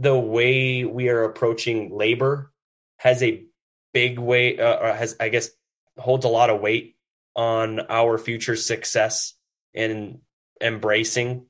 [0.00, 2.50] the way we are approaching labor
[2.96, 3.44] has a
[3.92, 5.50] big weight, uh, or has, I guess,
[5.98, 6.96] holds a lot of weight
[7.36, 9.34] on our future success
[9.74, 10.20] in
[10.60, 11.46] embracing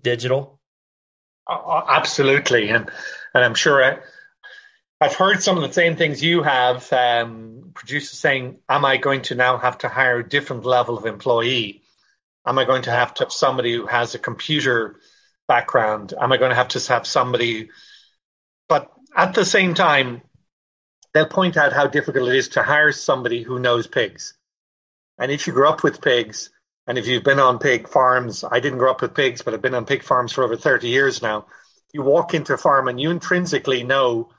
[0.00, 0.60] digital?
[1.44, 2.70] Uh, absolutely.
[2.70, 2.88] And,
[3.34, 3.98] and I'm sure I,
[5.00, 6.92] I've heard some of the same things you have.
[6.92, 11.04] Um, producers saying, "Am I going to now have to hire a different level of
[11.04, 11.82] employee?
[12.46, 15.00] Am I going to have to have somebody who has a computer
[15.48, 16.14] background?
[16.20, 17.70] Am I going to have to have somebody?"
[18.68, 20.22] But at the same time,
[21.12, 24.34] they'll point out how difficult it is to hire somebody who knows pigs.
[25.18, 26.50] And if you grew up with pigs,
[26.86, 29.62] and if you've been on pig farms, I didn't grow up with pigs, but I've
[29.62, 31.46] been on pig farms for over 30 years now.
[31.92, 34.30] You walk into a farm and you intrinsically know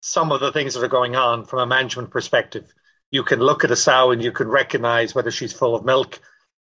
[0.00, 2.72] some of the things that are going on from a management perspective.
[3.10, 6.20] You can look at a sow and you can recognize whether she's full of milk,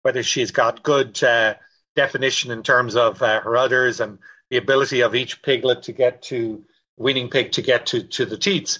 [0.02, 1.54] whether she's got good uh,
[1.94, 4.18] definition in terms of uh, her udders and
[4.50, 6.64] the ability of each piglet to get to
[6.98, 8.78] weaning pig to get to, to the teats.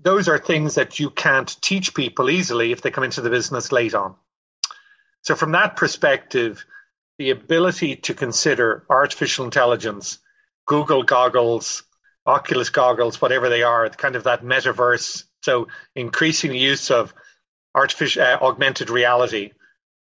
[0.00, 3.72] Those are things that you can't teach people easily if they come into the business
[3.72, 4.14] late on.
[5.22, 6.64] So, from that perspective,
[7.18, 10.18] the ability to consider artificial intelligence,
[10.66, 11.82] Google goggles,
[12.26, 15.24] Oculus goggles, whatever they are, kind of that metaverse.
[15.42, 17.14] So increasing use of
[17.74, 19.52] artificial uh, augmented reality.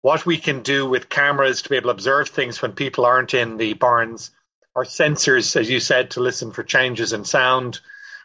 [0.02, 3.36] What we can do with cameras to be able to observe things when people aren't
[3.36, 4.32] in the barns,
[4.76, 7.80] or sensors, as you said, to listen for changes in sound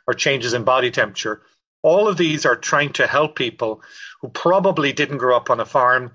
[0.06, 1.42] or changes in body temperature.
[1.82, 3.82] All of these are trying to help people
[4.20, 6.12] who probably didn't grow up on a farm,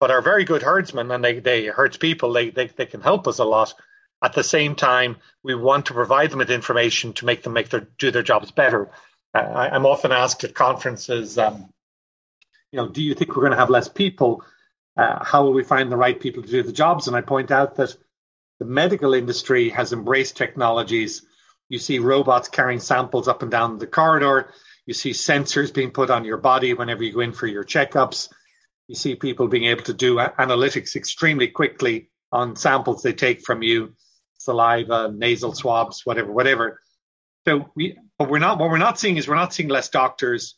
[0.00, 2.32] but are very good herdsmen and they, they herds people.
[2.32, 3.74] They, they, they can help us a lot
[4.22, 7.70] at the same time, we want to provide them with information to make them make
[7.70, 8.88] their do their jobs better.
[9.34, 11.68] I, am often asked at conferences, um,
[12.70, 14.44] you know, do you think we're going to have less people?
[14.96, 17.08] Uh, how will we find the right people to do the jobs?
[17.08, 17.96] And I point out that
[18.62, 21.26] the medical industry has embraced technologies.
[21.68, 24.52] You see robots carrying samples up and down the corridor.
[24.86, 28.28] You see sensors being put on your body whenever you go in for your checkups.
[28.86, 33.64] You see people being able to do analytics extremely quickly on samples they take from
[33.64, 33.94] you
[34.38, 36.80] saliva, nasal swabs, whatever, whatever.
[37.48, 38.60] So we, but we're not.
[38.60, 40.56] What we're not seeing is we're not seeing less doctors,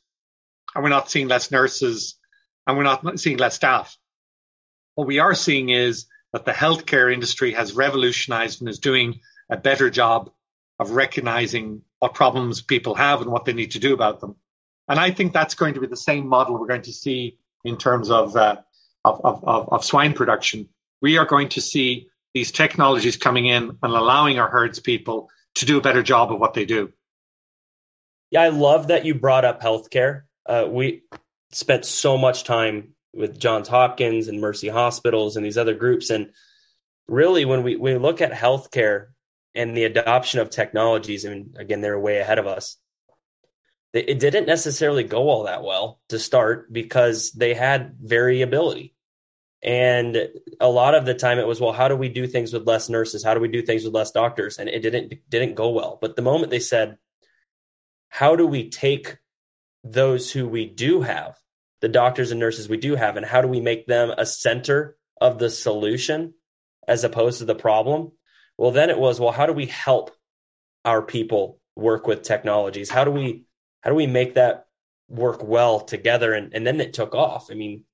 [0.74, 2.18] and we're not seeing less nurses,
[2.66, 3.96] and we're not seeing less staff.
[4.94, 6.04] What we are seeing is
[6.34, 10.32] that the healthcare industry has revolutionized and is doing a better job
[10.80, 14.34] of recognizing what problems people have and what they need to do about them.
[14.88, 17.76] And I think that's going to be the same model we're going to see in
[17.76, 18.56] terms of, uh,
[19.04, 20.68] of, of, of, swine production.
[21.00, 25.66] We are going to see these technologies coming in and allowing our herds people to
[25.66, 26.92] do a better job of what they do.
[28.32, 30.22] Yeah, I love that you brought up healthcare.
[30.44, 31.04] Uh, we
[31.52, 36.10] spent so much time with Johns Hopkins and Mercy Hospitals and these other groups.
[36.10, 36.30] And
[37.08, 39.08] really, when we, we look at healthcare
[39.54, 42.76] and the adoption of technologies, mean, again, they're way ahead of us.
[43.92, 48.92] It didn't necessarily go all that well to start because they had variability.
[49.62, 50.28] And
[50.60, 52.88] a lot of the time it was, well, how do we do things with less
[52.88, 53.22] nurses?
[53.22, 54.58] How do we do things with less doctors?
[54.58, 55.96] And it didn't didn't go well.
[56.00, 56.98] But the moment they said,
[58.08, 59.16] how do we take
[59.84, 61.38] those who we do have
[61.80, 64.96] the doctors and nurses we do have and how do we make them a center
[65.20, 66.34] of the solution
[66.86, 68.12] as opposed to the problem?
[68.56, 70.10] Well then it was well how do we help
[70.84, 72.90] our people work with technologies?
[72.90, 73.44] How do we
[73.82, 74.66] how do we make that
[75.08, 76.32] work well together?
[76.32, 77.48] And, and then it took off.
[77.50, 77.84] I mean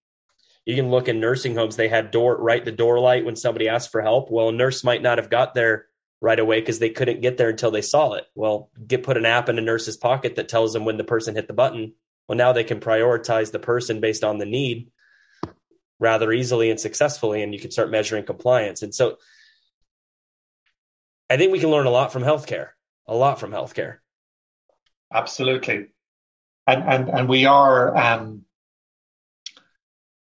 [0.66, 3.68] you can look in nursing homes they had door right the door light when somebody
[3.68, 4.30] asked for help.
[4.30, 5.86] Well a nurse might not have got there
[6.20, 8.26] right away because they couldn't get there until they saw it.
[8.34, 11.34] Well get put an app in a nurse's pocket that tells them when the person
[11.34, 11.94] hit the button
[12.30, 14.92] well, now they can prioritize the person based on the need
[15.98, 18.82] rather easily and successfully, and you can start measuring compliance.
[18.82, 19.16] And so
[21.28, 22.68] I think we can learn a lot from healthcare,
[23.08, 23.96] a lot from healthcare.
[25.12, 25.88] Absolutely.
[26.68, 28.44] And, and, and we are, um,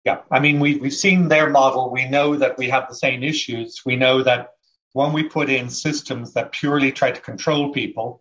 [0.04, 1.90] yeah, I mean, we, we've seen their model.
[1.90, 3.80] We know that we have the same issues.
[3.86, 4.50] We know that
[4.92, 8.20] when we put in systems that purely try to control people,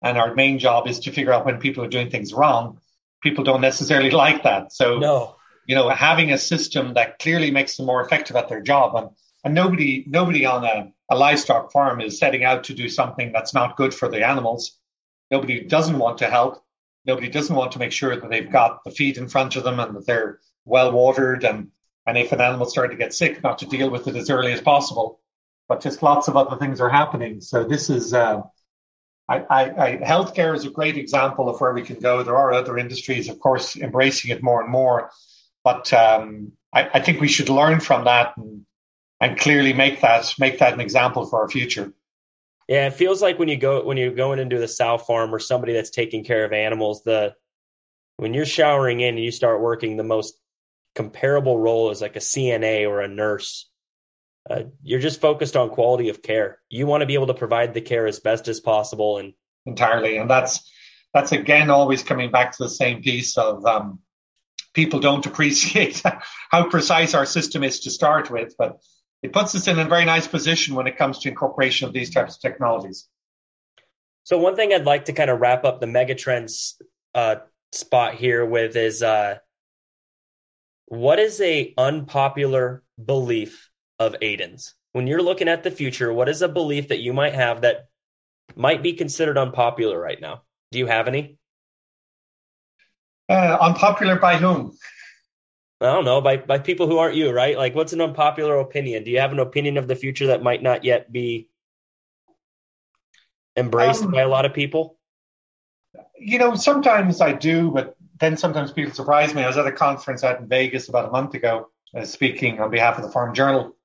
[0.00, 2.78] and our main job is to figure out when people are doing things wrong,
[3.22, 4.72] people don't necessarily like that.
[4.72, 5.36] So, no.
[5.66, 9.10] you know, having a system that clearly makes them more effective at their job, and
[9.44, 13.54] and nobody nobody on a, a livestock farm is setting out to do something that's
[13.54, 14.78] not good for the animals.
[15.30, 16.62] Nobody doesn't want to help.
[17.04, 19.78] Nobody doesn't want to make sure that they've got the feed in front of them
[19.78, 21.70] and that they're well watered and
[22.06, 24.52] and if an animal started to get sick, not to deal with it as early
[24.52, 25.20] as possible.
[25.68, 27.40] But just lots of other things are happening.
[27.40, 28.42] So this is uh,
[29.28, 32.22] I, I, healthcare is a great example of where we can go.
[32.22, 35.10] There are other industries, of course, embracing it more and more.
[35.64, 38.64] But um, I, I, think we should learn from that and,
[39.20, 41.92] and clearly make that make that an example for our future.
[42.68, 45.40] Yeah, it feels like when you go when you're going into the sow farm or
[45.40, 47.34] somebody that's taking care of animals, the
[48.16, 50.38] when you're showering in and you start working, the most
[50.94, 53.68] comparable role is like a CNA or a nurse
[54.48, 56.58] uh, you're just focused on quality of care.
[56.68, 60.16] You want to be able to provide the care as best as possible, and entirely.
[60.16, 60.70] And that's
[61.12, 64.00] that's again always coming back to the same piece of um,
[64.74, 66.02] people don't appreciate
[66.50, 68.78] how precise our system is to start with, but
[69.22, 72.10] it puts us in a very nice position when it comes to incorporation of these
[72.10, 73.08] types of technologies.
[74.24, 76.74] So one thing I'd like to kind of wrap up the megatrends
[77.14, 77.36] uh,
[77.72, 79.38] spot here with is uh,
[80.86, 84.74] what is a unpopular belief of Aidan's?
[84.92, 87.88] When you're looking at the future, what is a belief that you might have that
[88.54, 90.42] might be considered unpopular right now?
[90.72, 91.38] Do you have any?
[93.28, 94.76] Uh, unpopular by whom?
[95.80, 97.56] I don't know, by by people who aren't you, right?
[97.56, 99.04] Like, what's an unpopular opinion?
[99.04, 101.48] Do you have an opinion of the future that might not yet be
[103.56, 104.98] embraced um, by a lot of people?
[106.18, 109.42] You know, sometimes I do, but then sometimes people surprise me.
[109.42, 112.70] I was at a conference out in Vegas about a month ago, uh, speaking on
[112.70, 113.75] behalf of the Farm Journal,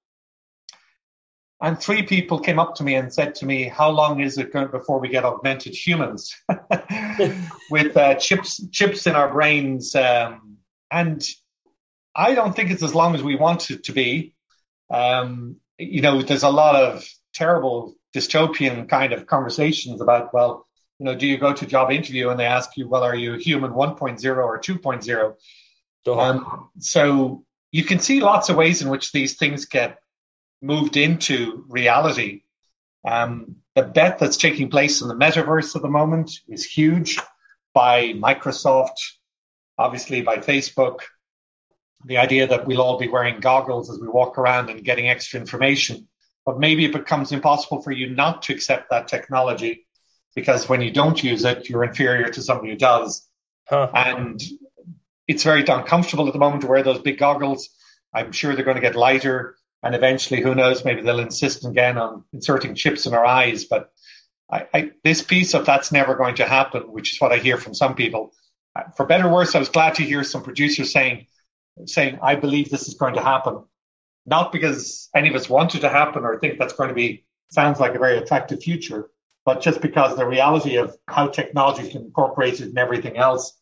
[1.61, 4.51] and three people came up to me and said to me, "How long is it
[4.51, 6.35] going before we get augmented humans
[7.69, 10.57] with uh, chips chips in our brains?" Um,
[10.89, 11.25] and
[12.15, 14.33] I don't think it's as long as we want it to be.
[14.89, 20.67] Um, you know, there's a lot of terrible dystopian kind of conversations about, well,
[20.99, 23.33] you know, do you go to job interview and they ask you, well, are you
[23.33, 26.19] human 1.0 or 2.0?
[26.19, 30.00] Um, so you can see lots of ways in which these things get
[30.61, 32.43] moved into reality.
[33.05, 37.17] Um, the bet that's taking place in the metaverse at the moment is huge
[37.73, 38.97] by Microsoft,
[39.77, 40.99] obviously by Facebook.
[42.05, 45.39] The idea that we'll all be wearing goggles as we walk around and getting extra
[45.39, 46.07] information.
[46.45, 49.85] But maybe it becomes impossible for you not to accept that technology
[50.35, 53.27] because when you don't use it, you're inferior to somebody who does.
[53.67, 53.89] Huh.
[53.93, 54.41] And
[55.27, 57.69] it's very uncomfortable at the moment to wear those big goggles.
[58.13, 59.55] I'm sure they're going to get lighter.
[59.83, 63.65] And eventually, who knows, maybe they'll insist again on inserting chips in our eyes.
[63.65, 63.91] But
[64.51, 67.57] I, I, this piece of that's never going to happen, which is what I hear
[67.57, 68.33] from some people.
[68.75, 71.27] Uh, for better or worse, I was glad to hear some producers saying
[71.85, 73.63] saying, I believe this is going to happen.
[74.25, 77.25] Not because any of us want it to happen or think that's going to be,
[77.49, 79.09] sounds like a very attractive future,
[79.45, 83.57] but just because the reality of how technology is incorporated in everything else,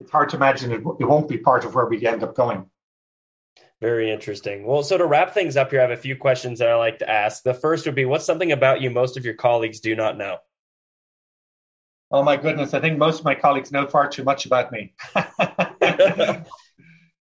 [0.00, 2.66] it's hard to imagine it, it won't be part of where we end up going.
[3.82, 4.64] Very interesting.
[4.64, 7.00] Well, so to wrap things up here, I have a few questions that I like
[7.00, 7.42] to ask.
[7.42, 10.36] The first would be what's something about you most of your colleagues do not know?
[12.08, 14.94] Oh my goodness, I think most of my colleagues know far too much about me.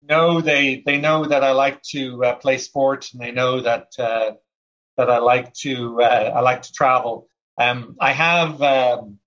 [0.01, 3.89] no, they they know that I like to uh, play sport, and they know that
[3.99, 4.31] uh,
[4.97, 7.27] that I like to uh, I like to travel.
[7.59, 9.19] Um, I have, um,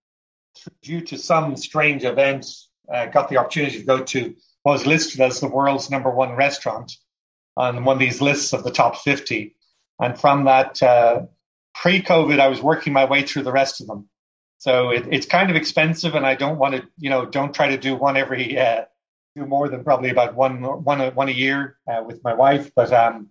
[0.82, 2.46] due to some strange event,
[2.92, 6.32] uh, got the opportunity to go to what was listed as the world's number one
[6.32, 6.96] restaurant
[7.56, 9.54] on one of these lists of the top 50.
[10.00, 11.22] And from that, uh,
[11.74, 14.08] pre COVID, I was working my way through the rest of them.
[14.58, 17.68] So it, it's kind of expensive, and I don't want to, you know, don't try
[17.68, 18.84] to do one every, uh,
[19.34, 22.72] do more than probably about one, one, one a year uh, with my wife.
[22.74, 23.30] But um,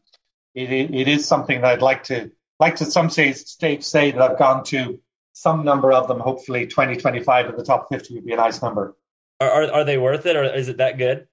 [0.53, 4.21] it, it is something that I'd like to, like to some stage, stage say that
[4.21, 4.99] I've gone to
[5.33, 6.19] some number of them.
[6.19, 8.95] Hopefully, 20, 25 of the top 50 would be a nice number.
[9.39, 11.27] Are, are they worth it, or is it that good?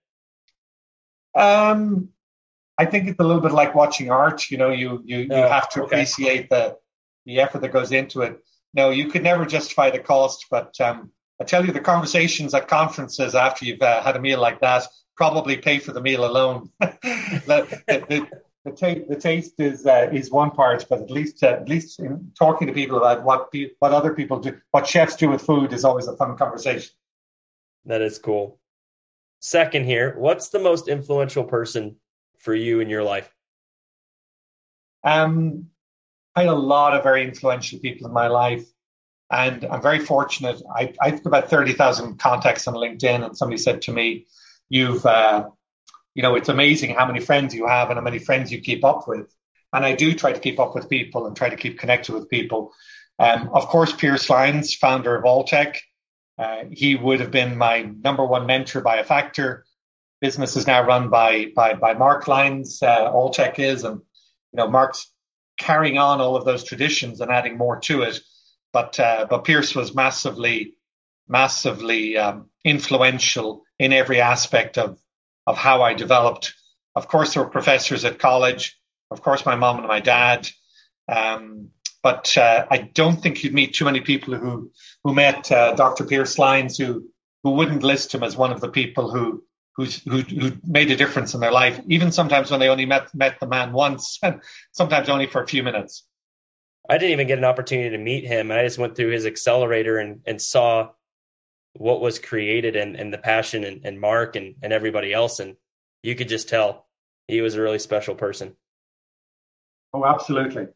[1.35, 2.11] Um,
[2.79, 4.51] I think it's a little bit like watching art.
[4.51, 5.97] You know, you you, you uh, have to okay.
[5.97, 6.77] appreciate the
[7.27, 8.39] the effort that goes into it.
[8.75, 11.11] No, you could never justify the cost, but um,
[11.41, 14.87] I tell you, the conversations at conferences after you've uh, had a meal like that
[15.17, 16.71] probably pay for the meal alone.
[16.81, 18.27] the, the,
[18.65, 21.99] the, taste, the taste is uh, is one part, but at least uh, at least
[22.01, 25.73] in talking to people about what what other people do, what chefs do with food,
[25.73, 26.93] is always a fun conversation.
[27.85, 28.59] That is cool.
[29.41, 31.97] Second, here, what's the most influential person
[32.39, 33.31] for you in your life?
[35.05, 35.69] Um,
[36.35, 38.67] I had a lot of very influential people in my life,
[39.31, 40.63] and I'm very fortunate.
[40.75, 44.27] I, I have about thirty thousand contacts on LinkedIn, and somebody said to me,
[44.69, 45.49] "You've, uh,
[46.15, 48.85] you know, it's amazing how many friends you have and how many friends you keep
[48.85, 49.33] up with."
[49.73, 52.31] And I do try to keep up with people and try to keep connected with
[52.31, 52.73] people.
[53.19, 55.77] Um, of course, Pearse Lyons, founder of Alltech,
[56.39, 59.65] uh, he would have been my number one mentor by a factor
[60.21, 64.01] business is now run by by by Mark Lyons, uh, Alltech is, and
[64.53, 65.13] you know Mark's
[65.59, 68.21] carrying on all of those traditions and adding more to it.
[68.73, 70.75] But uh, but Pearse was massively
[71.29, 74.99] massively um, influential in every aspect of
[75.47, 76.55] of how I developed.
[76.95, 78.79] Of course, there were professors at college.
[79.11, 80.49] Of course, my mom and my dad.
[81.09, 81.71] Um,
[82.03, 84.71] but uh, I don't think you'd meet too many people who
[85.05, 86.05] who met uh, Dr.
[86.05, 87.09] Pearse Lyons who
[87.43, 89.43] who wouldn't list him as one of the people who
[89.79, 93.15] who's, who, who made a difference in their life, even sometimes when they only met,
[93.15, 96.05] met the man once, and sometimes only for a few minutes.
[96.91, 98.51] I didn't even get an opportunity to meet him.
[98.51, 100.91] I just went through his accelerator and, and saw
[101.75, 105.39] what was created and, and the passion and, and Mark and, and everybody else.
[105.39, 105.55] And
[106.03, 106.87] you could just tell
[107.29, 108.57] he was a really special person.
[109.95, 110.69] Oh, absolutely.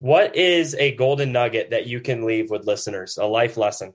[0.00, 3.94] What is a golden nugget that you can leave with listeners, a life lesson?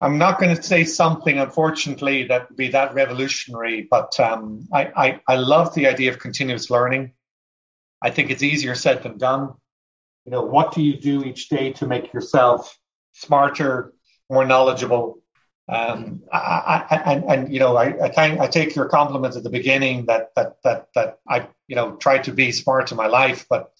[0.00, 4.92] I'm not going to say something, unfortunately, that would be that revolutionary, but um, I,
[4.94, 7.12] I, I love the idea of continuous learning.
[8.02, 9.54] I think it's easier said than done.
[10.26, 12.78] You know, what do you do each day to make yourself
[13.12, 13.94] smarter,
[14.28, 15.22] more knowledgeable?
[15.68, 20.06] Um, I, and, and, you know, I, I, I take your compliment at the beginning
[20.06, 23.72] that, that, that, that I, you know, try to be smart in my life, but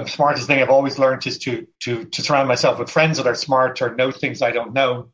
[0.00, 3.26] the smartest thing I've always learned is to to to surround myself with friends that
[3.26, 5.10] are smart or know things I don't know.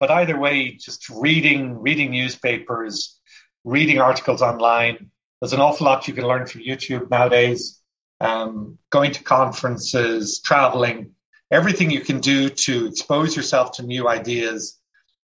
[0.00, 3.18] But either way, just reading reading newspapers,
[3.64, 5.10] reading articles online.
[5.40, 7.80] There's an awful lot you can learn from YouTube nowadays.
[8.20, 11.12] Um, going to conferences, traveling,
[11.52, 14.76] everything you can do to expose yourself to new ideas,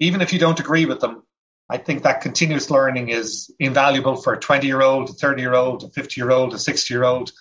[0.01, 1.23] even if you don't agree with them.
[1.71, 5.55] I think that continuous learning is invaluable for a 20 year old, a 30 year
[5.55, 7.33] old, a 50 year old, a 60 year old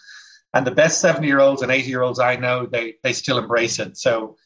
[0.53, 3.37] and the best 70 year olds and 80 year olds I know, they, they still
[3.37, 3.97] embrace it.
[3.97, 4.37] So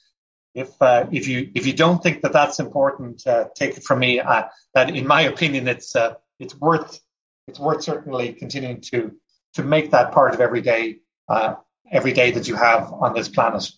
[0.56, 4.00] if, uh, if you, if you don't think that that's important, uh, take it from
[4.00, 4.20] me.
[4.20, 4.44] Uh,
[4.74, 7.00] that in my opinion, it's, uh, it's worth,
[7.48, 9.16] it's worth certainly continuing to,
[9.56, 11.56] to make that part of every day, uh,
[11.92, 13.70] every day that you have on this planet.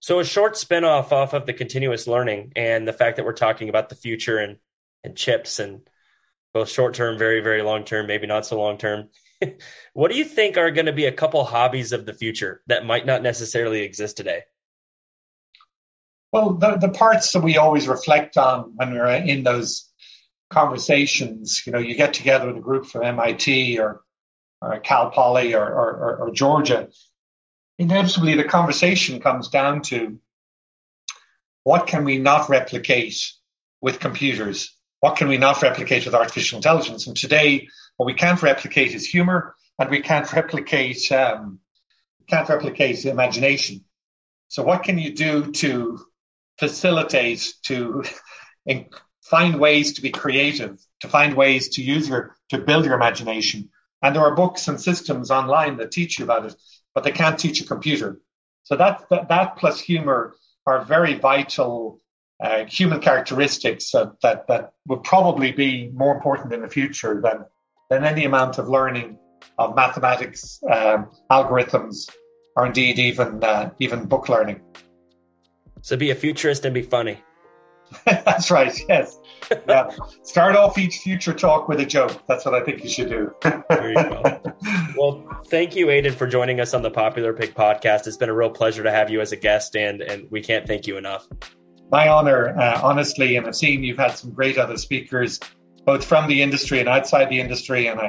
[0.00, 3.68] So a short spinoff off of the continuous learning and the fact that we're talking
[3.68, 4.56] about the future and,
[5.04, 5.82] and chips and
[6.52, 9.08] both short term, very, very long term, maybe not so long term.
[9.92, 12.84] what do you think are going to be a couple hobbies of the future that
[12.84, 14.42] might not necessarily exist today?
[16.32, 19.88] Well, the, the parts that we always reflect on when we're in those
[20.48, 24.02] conversations, you know, you get together with a group from MIT or,
[24.60, 26.88] or Cal Poly or, or, or Georgia,
[27.78, 30.20] inevitably the conversation comes down to
[31.64, 33.32] what can we not replicate
[33.80, 34.76] with computers?
[35.00, 37.06] What can we not replicate with artificial intelligence?
[37.06, 41.60] And today, what we can't replicate is humor, and we can't replicate um,
[42.28, 43.84] can't replicate imagination.
[44.48, 46.04] So, what can you do to
[46.58, 48.04] facilitate to
[49.22, 53.70] find ways to be creative, to find ways to use your to build your imagination?
[54.02, 56.54] And there are books and systems online that teach you about it,
[56.94, 58.20] but they can't teach a computer.
[58.64, 60.34] So that that, that plus humor
[60.66, 62.00] are very vital
[62.42, 67.44] uh, human characteristics that, that that would probably be more important in the future than
[67.90, 69.18] than any amount of learning
[69.58, 72.08] of mathematics, um, algorithms,
[72.56, 74.60] or indeed even uh, even book learning.
[75.82, 77.18] So be a futurist and be funny.
[78.04, 78.78] That's right.
[78.88, 79.18] Yes.
[79.68, 79.90] Yeah.
[80.22, 82.22] Start off each future talk with a joke.
[82.28, 83.34] That's what I think you should do.
[83.68, 84.42] Very well.
[84.96, 88.06] Well, thank you, Aidan, for joining us on the Popular Pig podcast.
[88.06, 90.66] It's been a real pleasure to have you as a guest, and and we can't
[90.66, 91.26] thank you enough.
[91.90, 95.40] My honor, uh, honestly, and I've seen you've had some great other speakers,
[95.84, 98.08] both from the industry and outside the industry, and I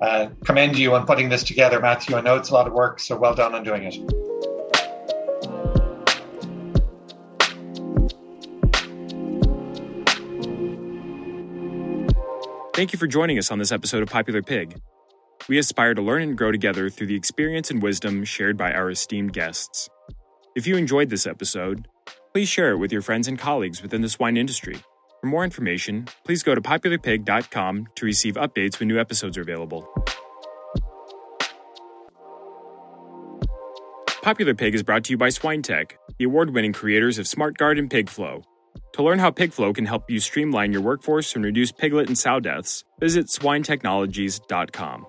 [0.00, 2.16] uh, commend you on putting this together, Matthew.
[2.16, 3.94] I know it's a lot of work, so well done on doing it.
[12.74, 14.80] Thank you for joining us on this episode of Popular Pig.
[15.48, 18.90] We aspire to learn and grow together through the experience and wisdom shared by our
[18.90, 19.88] esteemed guests.
[20.56, 21.86] If you enjoyed this episode,
[22.32, 24.76] please share it with your friends and colleagues within the swine industry.
[25.20, 29.88] For more information, please go to popularpig.com to receive updates when new episodes are available.
[34.22, 37.90] Popular Pig is brought to you by SwineTech, the award winning creators of SmartGuard and
[37.90, 38.44] PigFlow.
[38.92, 42.38] To learn how PigFlow can help you streamline your workforce and reduce piglet and sow
[42.38, 45.06] deaths, visit swinetechnologies.com.